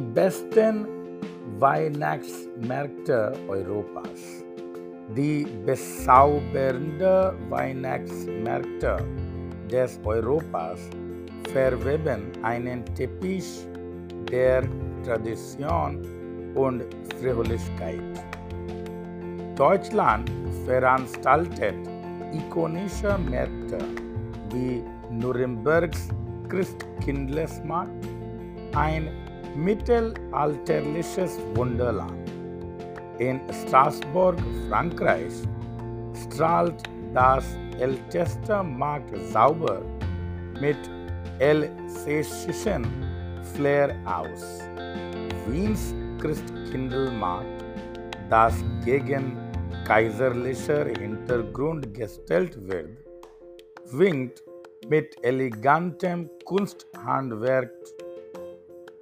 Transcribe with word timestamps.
besten 0.00 0.88
Weihnachtsmärkte 1.60 3.32
Europas. 3.46 4.44
Die 5.14 5.46
bezaubernde 5.64 7.32
Weihnachtsmärkte 7.48 8.96
des 9.70 10.00
Europas 10.04 10.80
verweben 11.52 12.32
einen 12.42 12.84
Teppich 12.96 13.68
der 14.32 14.64
Tradition 15.04 16.04
und 16.56 16.84
Fröhlichkeit. 17.20 18.02
Deutschland 19.54 20.28
veranstaltet 20.66 21.76
ikonische 22.32 23.16
Märkte 23.30 23.78
wie 24.52 24.82
Nürnbergs 25.12 26.08
Christkindlesmarkt, 26.48 28.08
ein 28.74 29.27
mittelalterliches 29.58 31.38
Wunderland. 31.54 32.30
In 33.18 33.40
Straßburg, 33.50 34.38
Frankreich, 34.68 35.32
strahlt 36.14 36.82
das 37.12 37.44
älteste 37.80 38.62
Markt 38.62 39.16
sauber 39.32 39.82
mit 40.60 40.78
elsässischen 41.40 42.86
Flair 43.54 43.96
aus. 44.04 44.60
Wiens 45.48 45.94
Christkindlmarkt, 46.20 47.64
das 48.30 48.54
gegen 48.84 49.36
kaiserlicher 49.84 50.84
Hintergrund 50.84 51.94
gestellt 51.94 52.56
wird, 52.68 52.98
winkt 53.90 54.42
mit 54.88 55.16
elegantem 55.24 56.30
Kunsthandwerk 56.44 57.72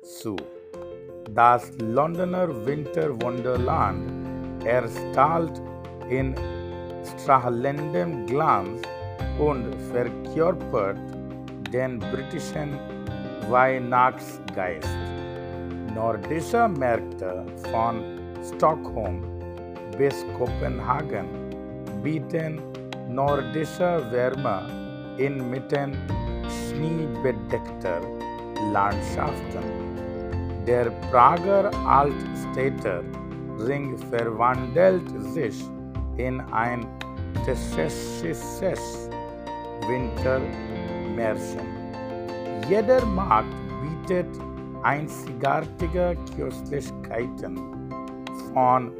zu. 0.07 0.37
Das 1.35 1.73
Londoner 1.81 2.49
Winterwunderland 2.65 4.03
erstrahlt 4.65 5.61
in 6.09 6.35
strahlendem 7.05 8.27
Glanz 8.27 8.81
und 9.39 9.75
verkörpert 9.93 10.99
den 11.73 11.99
britischen 11.99 12.79
Weihnachtsgeist. 13.51 14.89
Nordische 15.95 16.69
Märkte 16.69 17.45
von 17.71 18.03
Stockholm 18.43 19.23
bis 19.99 20.25
Kopenhagen 20.39 21.27
bieten 22.03 22.63
nordische 23.09 24.03
Wärme 24.11 24.63
inmitten 25.19 25.97
schneebedeckter 26.49 28.01
Landschaften. 28.73 29.86
Der 30.67 30.91
Prager 31.13 31.71
Altstädter 31.87 33.05
Ring 33.69 33.97
verwandelt 34.11 35.09
sich 35.33 35.65
in 36.17 36.41
ein 36.51 36.85
tschechisches 37.45 39.09
Wintermärchen. 39.87 41.69
Jeder 42.69 43.07
Markt 43.07 43.55
bietet 43.81 44.27
einzigartige 44.83 46.17
Köstlichkeiten 46.37 47.61
von 48.53 48.91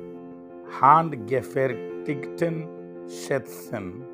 handgefertigten 0.81 2.69
Schätzen 3.09 4.05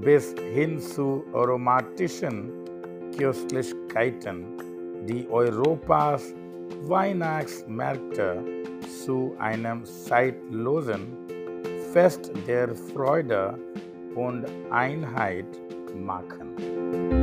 bis 0.00 0.34
hin 0.54 0.78
zu 0.78 1.24
aromatischen 1.34 2.50
Köstlichkeiten, 3.18 4.46
die 5.06 5.28
Europas 5.28 6.34
Weihnachtsmärkte 6.82 8.42
zu 9.04 9.34
einem 9.38 9.84
zeitlosen 9.84 11.16
Fest 11.92 12.30
der 12.46 12.74
Freude 12.74 13.58
und 14.14 14.46
Einheit 14.70 15.46
machen. 15.94 17.19